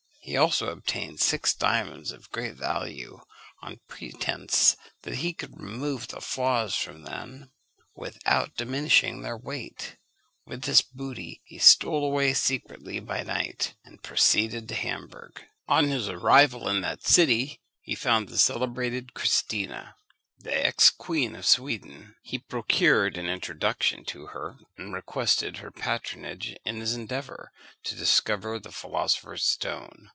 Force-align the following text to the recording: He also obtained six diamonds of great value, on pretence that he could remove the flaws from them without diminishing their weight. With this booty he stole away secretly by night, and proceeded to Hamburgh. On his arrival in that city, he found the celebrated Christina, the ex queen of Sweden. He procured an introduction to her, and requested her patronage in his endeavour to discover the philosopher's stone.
He 0.23 0.37
also 0.37 0.67
obtained 0.69 1.19
six 1.19 1.51
diamonds 1.51 2.11
of 2.11 2.29
great 2.29 2.53
value, 2.53 3.21
on 3.63 3.79
pretence 3.87 4.77
that 5.01 5.15
he 5.15 5.33
could 5.33 5.59
remove 5.59 6.09
the 6.09 6.21
flaws 6.21 6.75
from 6.75 7.01
them 7.01 7.51
without 7.95 8.55
diminishing 8.55 9.23
their 9.23 9.35
weight. 9.35 9.97
With 10.45 10.61
this 10.61 10.83
booty 10.83 11.41
he 11.45 11.57
stole 11.57 12.05
away 12.05 12.35
secretly 12.35 12.99
by 12.99 13.23
night, 13.23 13.73
and 13.83 14.03
proceeded 14.03 14.69
to 14.69 14.75
Hamburgh. 14.75 15.41
On 15.67 15.85
his 15.89 16.07
arrival 16.07 16.69
in 16.69 16.81
that 16.81 17.03
city, 17.07 17.59
he 17.81 17.95
found 17.95 18.29
the 18.29 18.37
celebrated 18.37 19.15
Christina, 19.15 19.95
the 20.37 20.53
ex 20.53 20.91
queen 20.91 21.35
of 21.35 21.47
Sweden. 21.47 22.15
He 22.21 22.37
procured 22.39 23.17
an 23.17 23.25
introduction 23.25 24.05
to 24.05 24.27
her, 24.27 24.57
and 24.77 24.93
requested 24.93 25.57
her 25.57 25.71
patronage 25.71 26.55
in 26.63 26.79
his 26.79 26.93
endeavour 26.93 27.51
to 27.83 27.95
discover 27.95 28.59
the 28.59 28.71
philosopher's 28.71 29.43
stone. 29.45 30.09